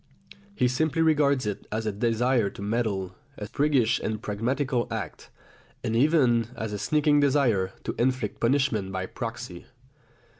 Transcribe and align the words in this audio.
He 0.55 0.67
simply 0.67 1.03
regards 1.03 1.45
it 1.45 1.67
as 1.71 1.85
a 1.85 1.91
desire 1.91 2.49
to 2.49 2.61
meddle, 2.63 3.13
a 3.37 3.47
priggish 3.47 3.99
and 3.99 4.19
pragmatical 4.19 4.87
act, 4.89 5.29
and 5.83 5.95
even 5.95 6.47
as 6.55 6.73
a 6.73 6.79
sneaking 6.79 7.19
desire 7.19 7.73
to 7.83 7.93
inflict 7.99 8.39
punishment 8.39 8.91
by 8.91 9.05
proxy. 9.05 9.67